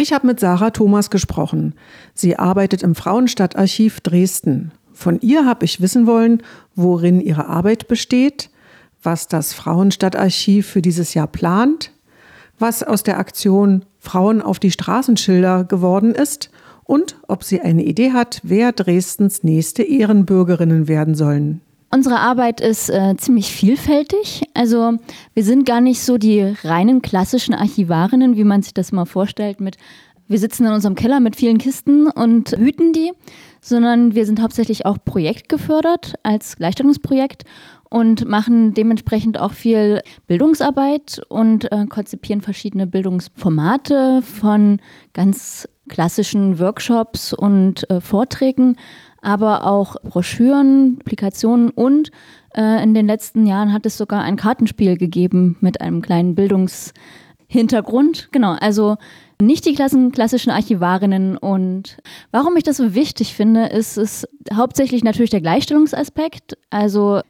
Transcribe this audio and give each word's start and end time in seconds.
Ich 0.00 0.14
habe 0.14 0.26
mit 0.26 0.40
Sarah 0.40 0.70
Thomas 0.70 1.10
gesprochen. 1.10 1.74
Sie 2.14 2.38
arbeitet 2.38 2.82
im 2.82 2.94
Frauenstadtarchiv 2.94 4.00
Dresden. 4.00 4.72
Von 4.94 5.20
ihr 5.20 5.44
habe 5.44 5.66
ich 5.66 5.82
wissen 5.82 6.06
wollen, 6.06 6.42
worin 6.74 7.20
ihre 7.20 7.48
Arbeit 7.48 7.86
besteht, 7.86 8.48
was 9.02 9.28
das 9.28 9.52
Frauenstadtarchiv 9.52 10.66
für 10.66 10.80
dieses 10.80 11.12
Jahr 11.12 11.26
plant, 11.26 11.92
was 12.58 12.82
aus 12.82 13.02
der 13.02 13.18
Aktion 13.18 13.84
Frauen 13.98 14.40
auf 14.40 14.58
die 14.58 14.70
Straßenschilder 14.70 15.64
geworden 15.64 16.14
ist 16.14 16.48
und 16.84 17.16
ob 17.28 17.44
sie 17.44 17.60
eine 17.60 17.84
Idee 17.84 18.12
hat, 18.12 18.40
wer 18.42 18.72
Dresdens 18.72 19.42
nächste 19.42 19.82
Ehrenbürgerinnen 19.82 20.88
werden 20.88 21.14
sollen. 21.14 21.60
Unsere 21.92 22.20
Arbeit 22.20 22.60
ist 22.60 22.88
äh, 22.88 23.16
ziemlich 23.16 23.52
vielfältig. 23.52 24.42
Also 24.54 24.96
wir 25.34 25.42
sind 25.42 25.66
gar 25.66 25.80
nicht 25.80 26.00
so 26.00 26.18
die 26.18 26.54
reinen 26.62 27.02
klassischen 27.02 27.52
Archivarinnen, 27.52 28.36
wie 28.36 28.44
man 28.44 28.62
sich 28.62 28.72
das 28.72 28.92
mal 28.92 29.06
vorstellt, 29.06 29.60
mit 29.60 29.76
wir 30.28 30.38
sitzen 30.38 30.64
in 30.64 30.72
unserem 30.72 30.94
Keller 30.94 31.18
mit 31.18 31.34
vielen 31.34 31.58
Kisten 31.58 32.06
und 32.06 32.52
hüten 32.56 32.92
die, 32.92 33.10
sondern 33.60 34.14
wir 34.14 34.24
sind 34.26 34.40
hauptsächlich 34.40 34.86
auch 34.86 34.98
projektgefördert 35.04 36.14
als 36.22 36.54
Gleichstellungsprojekt 36.54 37.42
und 37.90 38.28
machen 38.28 38.72
dementsprechend 38.72 39.40
auch 39.40 39.52
viel 39.52 40.00
Bildungsarbeit 40.28 41.20
und 41.28 41.72
äh, 41.72 41.86
konzipieren 41.86 42.42
verschiedene 42.42 42.86
Bildungsformate 42.86 44.22
von 44.22 44.80
ganz 45.12 45.68
klassischen 45.90 46.58
Workshops 46.58 47.34
und 47.34 47.88
äh, 47.90 48.00
Vorträgen 48.00 48.76
aber 49.22 49.66
auch 49.66 49.96
Broschüren, 50.02 50.98
Publikationen 50.98 51.70
und 51.70 52.10
äh, 52.54 52.82
in 52.82 52.94
den 52.94 53.06
letzten 53.06 53.46
Jahren 53.46 53.72
hat 53.72 53.86
es 53.86 53.96
sogar 53.96 54.22
ein 54.22 54.36
Kartenspiel 54.36 54.96
gegeben 54.96 55.56
mit 55.60 55.80
einem 55.80 56.02
kleinen 56.02 56.34
Bildungshintergrund. 56.34 58.30
Genau, 58.32 58.56
also 58.60 58.96
nicht 59.40 59.64
die 59.66 59.74
Klassen, 59.74 60.10
klassischen 60.12 60.50
Archivarinnen. 60.50 61.36
Und 61.36 61.98
warum 62.30 62.56
ich 62.56 62.64
das 62.64 62.78
so 62.78 62.94
wichtig 62.94 63.34
finde, 63.34 63.66
ist 63.66 63.96
es 63.96 64.26
hauptsächlich 64.52 65.04
natürlich 65.04 65.30
der 65.30 65.40
Gleichstellungsaspekt. 65.40 66.58
Also 66.70 67.20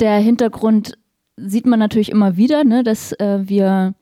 der 0.00 0.18
Hintergrund 0.18 0.98
sieht 1.36 1.66
man 1.66 1.78
natürlich 1.78 2.10
immer 2.10 2.36
wieder, 2.36 2.64
ne, 2.64 2.82
dass 2.82 3.12
äh, 3.12 3.40
wir 3.42 3.94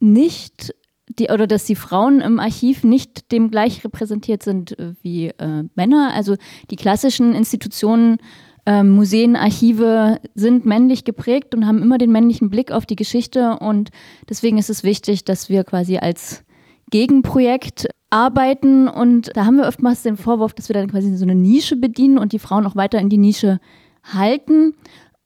nicht 0.00 0.74
die, 1.18 1.30
oder 1.30 1.46
dass 1.46 1.64
die 1.64 1.76
Frauen 1.76 2.20
im 2.20 2.40
Archiv 2.40 2.84
nicht 2.84 3.32
dem 3.32 3.50
gleich 3.50 3.84
repräsentiert 3.84 4.42
sind 4.42 4.78
äh, 4.78 4.94
wie 5.02 5.28
äh, 5.28 5.64
Männer. 5.74 6.12
Also 6.14 6.36
die 6.70 6.76
klassischen 6.76 7.34
Institutionen, 7.34 8.18
äh, 8.66 8.82
Museen, 8.82 9.36
Archive 9.36 10.20
sind 10.34 10.64
männlich 10.64 11.04
geprägt 11.04 11.54
und 11.54 11.66
haben 11.66 11.82
immer 11.82 11.98
den 11.98 12.12
männlichen 12.12 12.50
Blick 12.50 12.72
auf 12.72 12.86
die 12.86 12.96
Geschichte. 12.96 13.58
Und 13.58 13.90
deswegen 14.28 14.58
ist 14.58 14.70
es 14.70 14.84
wichtig, 14.84 15.24
dass 15.24 15.48
wir 15.48 15.64
quasi 15.64 15.98
als 15.98 16.44
Gegenprojekt 16.90 17.88
arbeiten. 18.10 18.88
Und 18.88 19.30
da 19.34 19.44
haben 19.44 19.56
wir 19.56 19.66
oftmals 19.66 20.02
den 20.02 20.16
Vorwurf, 20.16 20.54
dass 20.54 20.68
wir 20.68 20.74
dann 20.74 20.90
quasi 20.90 21.14
so 21.16 21.24
eine 21.24 21.34
Nische 21.34 21.76
bedienen 21.76 22.18
und 22.18 22.32
die 22.32 22.38
Frauen 22.38 22.66
auch 22.66 22.76
weiter 22.76 22.98
in 22.98 23.08
die 23.08 23.18
Nische 23.18 23.60
halten. 24.02 24.74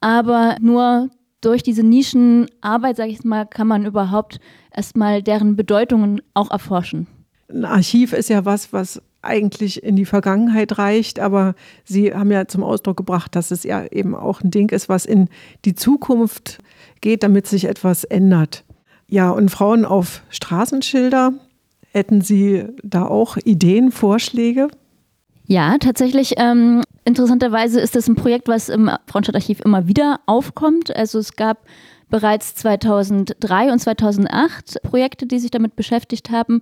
Aber 0.00 0.56
nur 0.61 1.11
durch 1.41 1.62
diese 1.62 1.83
Nischenarbeit, 1.83 2.97
sage 2.97 3.11
ich 3.11 3.25
mal, 3.25 3.47
kann 3.47 3.67
man 3.67 3.86
überhaupt 3.86 4.41
erstmal 4.75 5.22
deren 5.22 5.56
Bedeutungen 5.56 6.20
auch 6.34 6.50
erforschen. 6.50 7.06
Ein 7.48 7.64
Archiv 7.64 8.12
ist 8.12 8.28
ja 8.28 8.44
was, 8.44 8.72
was 8.72 9.00
eigentlich 9.22 9.83
in 9.83 9.97
die 9.97 10.05
Vergangenheit 10.05 10.78
reicht, 10.78 11.19
aber 11.19 11.55
Sie 11.84 12.14
haben 12.14 12.31
ja 12.31 12.47
zum 12.47 12.62
Ausdruck 12.62 12.97
gebracht, 12.97 13.34
dass 13.34 13.50
es 13.50 13.64
ja 13.64 13.84
eben 13.86 14.14
auch 14.14 14.42
ein 14.42 14.50
Ding 14.50 14.70
ist, 14.70 14.89
was 14.89 15.06
in 15.06 15.28
die 15.64 15.75
Zukunft 15.75 16.59
geht, 17.00 17.22
damit 17.22 17.47
sich 17.47 17.64
etwas 17.64 18.05
ändert. 18.05 18.64
Ja, 19.09 19.31
und 19.31 19.50
Frauen 19.50 19.84
auf 19.84 20.22
Straßenschilder, 20.28 21.33
hätten 21.91 22.20
Sie 22.20 22.66
da 22.83 23.06
auch 23.06 23.36
Ideen, 23.39 23.91
Vorschläge? 23.91 24.69
Ja, 25.47 25.78
tatsächlich. 25.78 26.34
Ähm, 26.36 26.83
interessanterweise 27.08 27.80
ist 27.80 27.96
das 27.96 28.06
ein 28.06 28.14
Projekt, 28.14 28.46
was 28.46 28.68
im 28.68 28.90
Frauenstadtarchiv 29.06 29.60
immer 29.64 29.88
wieder 29.88 30.20
aufkommt. 30.26 30.94
Also 30.94 31.19
es 31.19 31.34
gab 31.34 31.66
bereits 32.10 32.54
2003 32.54 33.72
und 33.72 33.78
2008 33.80 34.82
Projekte, 34.82 35.26
die 35.26 35.38
sich 35.38 35.50
damit 35.50 35.74
beschäftigt 35.74 36.30
haben. 36.30 36.60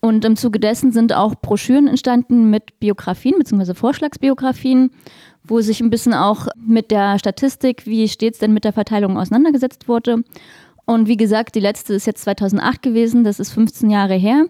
Und 0.00 0.24
im 0.24 0.36
Zuge 0.36 0.60
dessen 0.60 0.92
sind 0.92 1.12
auch 1.12 1.34
Broschüren 1.34 1.88
entstanden 1.88 2.50
mit 2.50 2.78
Biografien 2.78 3.34
bzw. 3.38 3.74
Vorschlagsbiografien, 3.74 4.90
wo 5.42 5.60
sich 5.60 5.80
ein 5.80 5.90
bisschen 5.90 6.14
auch 6.14 6.46
mit 6.56 6.90
der 6.90 7.18
Statistik, 7.18 7.84
wie 7.84 8.08
steht 8.08 8.34
es 8.34 8.40
denn 8.40 8.52
mit 8.52 8.64
der 8.64 8.72
Verteilung 8.72 9.18
auseinandergesetzt 9.18 9.88
wurde. 9.88 10.22
Und 10.86 11.08
wie 11.08 11.16
gesagt, 11.16 11.54
die 11.54 11.60
letzte 11.60 11.94
ist 11.94 12.06
jetzt 12.06 12.22
2008 12.22 12.80
gewesen, 12.82 13.24
das 13.24 13.40
ist 13.40 13.50
15 13.50 13.90
Jahre 13.90 14.14
her. 14.14 14.46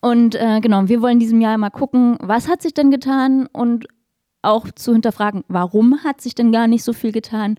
Und 0.00 0.34
äh, 0.34 0.60
genau, 0.60 0.88
wir 0.88 1.02
wollen 1.02 1.14
in 1.14 1.20
diesem 1.20 1.40
Jahr 1.40 1.58
mal 1.58 1.70
gucken, 1.70 2.16
was 2.20 2.48
hat 2.48 2.62
sich 2.62 2.74
denn 2.74 2.90
getan 2.90 3.46
und 3.52 3.86
auch 4.46 4.70
zu 4.70 4.92
hinterfragen, 4.92 5.44
warum 5.48 6.02
hat 6.04 6.20
sich 6.20 6.34
denn 6.34 6.52
gar 6.52 6.66
nicht 6.66 6.84
so 6.84 6.92
viel 6.92 7.12
getan 7.12 7.58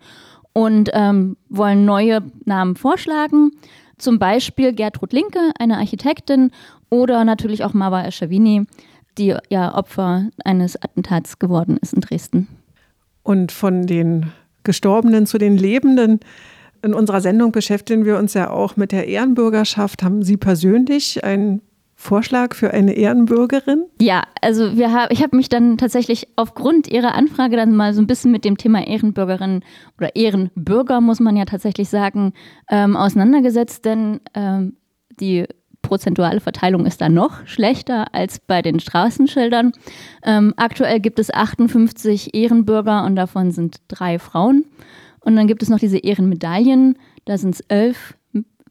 und 0.54 0.90
ähm, 0.94 1.38
wollen 1.50 1.86
neue 1.86 2.24
Namen 2.46 2.76
vorschlagen. 2.76 3.52
Zum 3.98 4.20
Beispiel 4.20 4.74
Gertrud 4.74 5.14
Linke, 5.14 5.52
eine 5.60 5.78
Architektin, 5.78 6.52
oder 6.90 7.26
natürlich 7.26 7.64
auch 7.64 7.74
Marwa 7.74 8.04
Eschawini, 8.04 8.66
die 9.18 9.36
ja 9.50 9.76
Opfer 9.76 10.30
eines 10.46 10.82
Attentats 10.82 11.40
geworden 11.40 11.78
ist 11.82 11.94
in 11.94 12.02
Dresden. 12.02 12.48
Und 13.24 13.52
von 13.52 13.88
den 13.88 14.32
Gestorbenen 14.64 15.26
zu 15.26 15.38
den 15.38 15.58
Lebenden. 15.58 16.20
In 16.84 16.94
unserer 16.94 17.22
Sendung 17.22 17.52
beschäftigen 17.52 18.06
wir 18.06 18.18
uns 18.18 18.34
ja 18.34 18.50
auch 18.50 18.78
mit 18.78 18.92
der 18.92 19.08
Ehrenbürgerschaft. 19.08 20.04
Haben 20.04 20.24
Sie 20.24 20.38
persönlich 20.38 21.24
ein 21.24 21.62
Vorschlag 22.00 22.54
für 22.54 22.72
eine 22.72 22.94
Ehrenbürgerin? 22.94 23.86
Ja, 24.00 24.22
also 24.44 24.78
wir 24.78 24.94
hab, 24.94 25.12
ich 25.12 25.24
habe 25.24 25.36
mich 25.36 25.50
dann 25.50 25.80
tatsächlich 25.80 26.28
aufgrund 26.36 26.88
Ihrer 26.88 27.16
Anfrage 27.16 27.58
dann 27.58 27.76
mal 27.76 27.96
so 27.96 28.02
ein 28.02 28.08
bisschen 28.08 28.32
mit 28.32 28.46
dem 28.46 28.56
Thema 28.56 28.86
Ehrenbürgerin 28.86 29.64
oder 29.98 30.16
Ehrenbürger, 30.16 31.02
muss 31.02 31.20
man 31.20 31.36
ja 31.36 31.46
tatsächlich 31.46 31.90
sagen, 31.90 32.34
ähm, 32.70 32.96
auseinandergesetzt, 32.96 33.84
denn 33.84 34.22
ähm, 34.36 34.78
die 35.20 35.48
prozentuale 35.82 36.40
Verteilung 36.40 36.86
ist 36.86 37.02
da 37.02 37.10
noch 37.10 37.48
schlechter 37.48 38.14
als 38.14 38.40
bei 38.40 38.62
den 38.62 38.80
Straßenschildern. 38.80 39.72
Ähm, 40.24 40.54
aktuell 40.56 41.00
gibt 41.00 41.18
es 41.18 41.34
58 41.34 42.36
Ehrenbürger 42.36 43.06
und 43.06 43.16
davon 43.16 43.52
sind 43.52 43.78
drei 43.88 44.20
Frauen. 44.20 44.66
Und 45.22 45.36
dann 45.36 45.48
gibt 45.48 45.64
es 45.64 45.70
noch 45.70 45.80
diese 45.80 45.98
Ehrenmedaillen, 45.98 47.00
da 47.26 47.40
sind 47.40 47.56
es 47.56 47.62
elf 47.62 48.14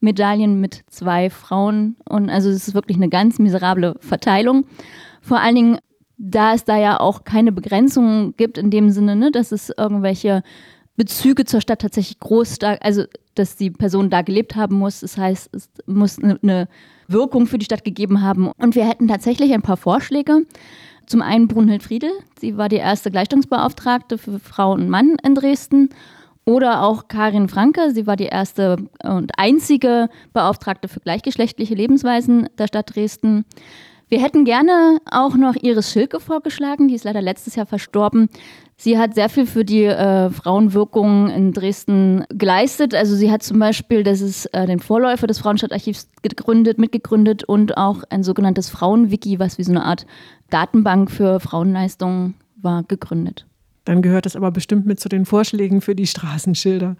Medaillen 0.00 0.60
mit 0.60 0.84
zwei 0.88 1.30
Frauen. 1.30 1.96
Und 2.08 2.30
also 2.30 2.50
es 2.50 2.68
ist 2.68 2.74
wirklich 2.74 2.96
eine 2.96 3.08
ganz 3.08 3.38
miserable 3.38 3.96
Verteilung. 4.00 4.66
Vor 5.20 5.40
allen 5.40 5.54
Dingen, 5.54 5.78
da 6.18 6.54
es 6.54 6.64
da 6.64 6.76
ja 6.78 7.00
auch 7.00 7.24
keine 7.24 7.52
Begrenzungen 7.52 8.34
gibt 8.36 8.58
in 8.58 8.70
dem 8.70 8.90
Sinne, 8.90 9.16
ne, 9.16 9.30
dass 9.30 9.52
es 9.52 9.72
irgendwelche 9.76 10.42
Bezüge 10.96 11.44
zur 11.44 11.60
Stadt 11.60 11.82
tatsächlich 11.82 12.18
groß, 12.20 12.58
also 12.80 13.04
dass 13.34 13.56
die 13.56 13.70
Person 13.70 14.08
da 14.08 14.22
gelebt 14.22 14.56
haben 14.56 14.76
muss. 14.76 15.00
Das 15.00 15.18
heißt, 15.18 15.50
es 15.54 15.68
muss 15.86 16.18
eine 16.18 16.68
Wirkung 17.06 17.46
für 17.46 17.58
die 17.58 17.66
Stadt 17.66 17.84
gegeben 17.84 18.22
haben. 18.22 18.50
Und 18.58 18.74
wir 18.74 18.88
hätten 18.88 19.08
tatsächlich 19.08 19.52
ein 19.52 19.62
paar 19.62 19.76
Vorschläge. 19.76 20.46
Zum 21.06 21.22
einen 21.22 21.46
Brunhild 21.46 21.84
Friedel, 21.84 22.10
sie 22.40 22.56
war 22.56 22.68
die 22.68 22.76
erste 22.76 23.12
Gleichstellungsbeauftragte 23.12 24.18
für 24.18 24.40
Frau 24.40 24.72
und 24.72 24.88
Mann 24.88 25.16
in 25.22 25.36
Dresden. 25.36 25.90
Oder 26.48 26.84
auch 26.84 27.08
Karin 27.08 27.48
Franke, 27.48 27.90
sie 27.90 28.06
war 28.06 28.14
die 28.14 28.26
erste 28.26 28.76
und 29.02 29.32
einzige 29.36 30.08
Beauftragte 30.32 30.86
für 30.86 31.00
gleichgeschlechtliche 31.00 31.74
Lebensweisen 31.74 32.48
der 32.56 32.68
Stadt 32.68 32.94
Dresden. 32.94 33.44
Wir 34.08 34.22
hätten 34.22 34.44
gerne 34.44 34.98
auch 35.10 35.34
noch 35.34 35.56
Iris 35.56 35.90
Schilke 35.90 36.20
vorgeschlagen, 36.20 36.86
die 36.86 36.94
ist 36.94 37.02
leider 37.02 37.20
letztes 37.20 37.56
Jahr 37.56 37.66
verstorben. 37.66 38.28
Sie 38.76 38.96
hat 38.96 39.16
sehr 39.16 39.28
viel 39.28 39.46
für 39.46 39.64
die 39.64 39.86
äh, 39.86 40.30
Frauenwirkung 40.30 41.28
in 41.30 41.52
Dresden 41.52 42.24
geleistet. 42.28 42.94
Also 42.94 43.16
sie 43.16 43.32
hat 43.32 43.42
zum 43.42 43.58
Beispiel, 43.58 44.04
das 44.04 44.20
ist 44.20 44.46
äh, 44.54 44.66
den 44.66 44.78
Vorläufer 44.78 45.26
des 45.26 45.40
Frauenstadtarchivs 45.40 46.08
gegründet, 46.22 46.78
mitgegründet 46.78 47.42
und 47.42 47.76
auch 47.76 48.04
ein 48.10 48.22
sogenanntes 48.22 48.68
Frauenwiki, 48.68 49.40
was 49.40 49.58
wie 49.58 49.64
so 49.64 49.72
eine 49.72 49.84
Art 49.84 50.06
Datenbank 50.50 51.10
für 51.10 51.40
Frauenleistungen 51.40 52.34
war, 52.54 52.84
gegründet. 52.84 53.46
Dann 53.86 54.02
gehört 54.02 54.26
das 54.26 54.36
aber 54.36 54.50
bestimmt 54.50 54.84
mit 54.84 55.00
zu 55.00 55.08
den 55.08 55.24
Vorschlägen 55.24 55.80
für 55.80 55.94
die 55.94 56.06
Straßenschilder. 56.06 56.96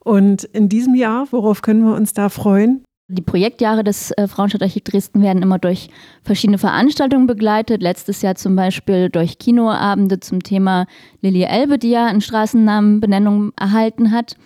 Und 0.00 0.44
in 0.44 0.68
diesem 0.68 0.94
Jahr, 0.94 1.28
worauf 1.30 1.62
können 1.62 1.84
wir 1.84 1.94
uns 1.94 2.12
da 2.12 2.28
freuen? 2.28 2.84
Die 3.10 3.22
Projektjahre 3.22 3.84
des 3.84 4.10
äh, 4.10 4.28
Frauenstadtarchiv 4.28 4.84
Dresden 4.84 5.22
werden 5.22 5.42
immer 5.42 5.58
durch 5.58 5.88
verschiedene 6.22 6.58
Veranstaltungen 6.58 7.26
begleitet. 7.26 7.82
Letztes 7.82 8.20
Jahr 8.20 8.34
zum 8.34 8.54
Beispiel 8.54 9.08
durch 9.08 9.38
Kinoabende 9.38 10.20
zum 10.20 10.42
Thema 10.42 10.86
Lilly 11.22 11.44
Elbe, 11.44 11.78
die 11.78 11.90
ja 11.90 12.06
einen 12.06 12.20
Straßennamenbenennung 12.20 13.52
erhalten 13.56 14.10
hat. 14.10 14.36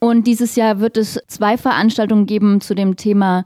Und 0.00 0.26
dieses 0.26 0.56
Jahr 0.56 0.80
wird 0.80 0.96
es 0.96 1.20
zwei 1.28 1.56
Veranstaltungen 1.56 2.26
geben 2.26 2.60
zu 2.60 2.74
dem 2.74 2.96
Thema 2.96 3.44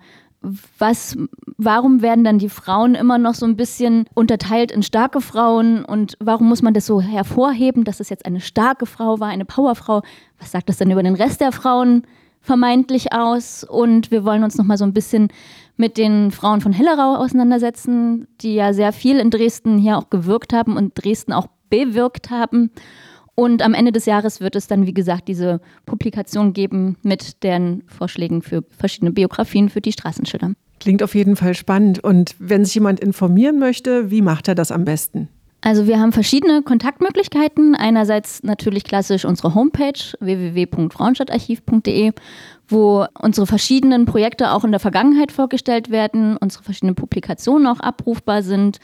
was, 0.78 1.16
warum 1.56 2.02
werden 2.02 2.24
dann 2.24 2.38
die 2.38 2.48
Frauen 2.48 2.94
immer 2.94 3.18
noch 3.18 3.34
so 3.34 3.46
ein 3.46 3.56
bisschen 3.56 4.06
unterteilt 4.14 4.70
in 4.70 4.82
starke 4.82 5.20
Frauen 5.20 5.84
und 5.84 6.16
warum 6.20 6.48
muss 6.48 6.62
man 6.62 6.74
das 6.74 6.86
so 6.86 7.00
hervorheben, 7.00 7.84
dass 7.84 8.00
es 8.00 8.08
jetzt 8.08 8.26
eine 8.26 8.40
starke 8.40 8.86
Frau 8.86 9.20
war, 9.20 9.28
eine 9.28 9.44
Powerfrau? 9.44 10.02
Was 10.38 10.52
sagt 10.52 10.68
das 10.68 10.78
denn 10.78 10.90
über 10.90 11.02
den 11.02 11.14
Rest 11.14 11.40
der 11.40 11.52
Frauen? 11.52 12.02
vermeintlich 12.46 13.12
aus. 13.12 13.64
Und 13.64 14.10
wir 14.10 14.24
wollen 14.24 14.44
uns 14.44 14.56
nochmal 14.56 14.78
so 14.78 14.84
ein 14.84 14.94
bisschen 14.94 15.28
mit 15.76 15.98
den 15.98 16.30
Frauen 16.30 16.62
von 16.62 16.72
Hellerau 16.72 17.16
auseinandersetzen, 17.16 18.28
die 18.40 18.54
ja 18.54 18.72
sehr 18.72 18.92
viel 18.92 19.18
in 19.18 19.30
Dresden 19.30 19.76
hier 19.76 19.98
auch 19.98 20.08
gewirkt 20.08 20.54
haben 20.54 20.76
und 20.76 20.94
Dresden 20.94 21.32
auch 21.32 21.48
bewirkt 21.68 22.30
haben. 22.30 22.70
Und 23.36 23.62
am 23.62 23.74
Ende 23.74 23.92
des 23.92 24.06
Jahres 24.06 24.40
wird 24.40 24.56
es 24.56 24.66
dann, 24.66 24.86
wie 24.86 24.94
gesagt, 24.94 25.28
diese 25.28 25.60
Publikation 25.84 26.54
geben 26.54 26.96
mit 27.02 27.42
den 27.44 27.84
Vorschlägen 27.86 28.40
für 28.40 28.64
verschiedene 28.76 29.12
Biografien 29.12 29.68
für 29.68 29.82
die 29.82 29.92
Straßenschilder. 29.92 30.52
Klingt 30.80 31.02
auf 31.02 31.14
jeden 31.14 31.36
Fall 31.36 31.54
spannend. 31.54 32.02
Und 32.02 32.34
wenn 32.38 32.64
sich 32.64 32.74
jemand 32.74 32.98
informieren 32.98 33.58
möchte, 33.58 34.10
wie 34.10 34.22
macht 34.22 34.48
er 34.48 34.54
das 34.54 34.72
am 34.72 34.86
besten? 34.86 35.28
Also 35.60 35.86
wir 35.86 36.00
haben 36.00 36.12
verschiedene 36.12 36.62
Kontaktmöglichkeiten. 36.62 37.74
Einerseits 37.74 38.42
natürlich 38.42 38.84
klassisch 38.84 39.26
unsere 39.26 39.54
Homepage 39.54 40.00
www.frauenstadtarchiv.de, 40.20 42.12
wo 42.68 43.06
unsere 43.20 43.46
verschiedenen 43.46 44.06
Projekte 44.06 44.52
auch 44.52 44.64
in 44.64 44.70
der 44.70 44.80
Vergangenheit 44.80 45.30
vorgestellt 45.30 45.90
werden, 45.90 46.38
unsere 46.38 46.62
verschiedenen 46.62 46.94
Publikationen 46.94 47.66
auch 47.66 47.80
abrufbar 47.80 48.42
sind. 48.42 48.78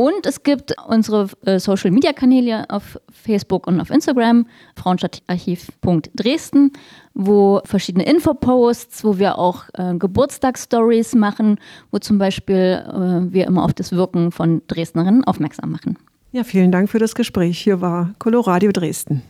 Und 0.00 0.24
es 0.24 0.42
gibt 0.44 0.74
unsere 0.88 1.28
äh, 1.44 1.58
Social 1.58 1.90
Media 1.90 2.14
Kanäle 2.14 2.64
auf 2.70 2.98
Facebook 3.12 3.66
und 3.66 3.82
auf 3.82 3.90
Instagram, 3.90 4.46
frauenstadtarchiv.dresden, 4.74 6.72
wo 7.12 7.60
verschiedene 7.66 8.06
Infoposts, 8.06 9.04
wo 9.04 9.18
wir 9.18 9.36
auch 9.36 9.64
äh, 9.74 9.94
Geburtstagsstories 9.96 11.14
machen, 11.14 11.60
wo 11.90 11.98
zum 11.98 12.16
Beispiel 12.16 12.82
äh, 12.88 13.30
wir 13.30 13.46
immer 13.46 13.62
auf 13.62 13.74
das 13.74 13.92
Wirken 13.92 14.32
von 14.32 14.62
Dresdnerinnen 14.68 15.22
aufmerksam 15.24 15.70
machen. 15.70 15.98
Ja, 16.32 16.44
vielen 16.44 16.72
Dank 16.72 16.88
für 16.88 16.98
das 16.98 17.14
Gespräch. 17.14 17.58
Hier 17.58 17.82
war 17.82 18.14
Coloradio 18.18 18.72
Dresden. 18.72 19.22